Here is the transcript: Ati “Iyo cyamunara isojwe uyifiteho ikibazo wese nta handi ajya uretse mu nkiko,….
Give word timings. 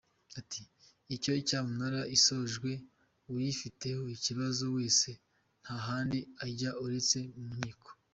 Ati 0.39 0.61
“Iyo 1.15 1.33
cyamunara 1.47 2.01
isojwe 2.17 2.71
uyifiteho 3.33 4.01
ikibazo 4.15 4.63
wese 4.75 5.09
nta 5.61 5.75
handi 5.87 6.19
ajya 6.45 6.71
uretse 6.83 7.19
mu 7.41 7.49
nkiko,…. 7.57 7.89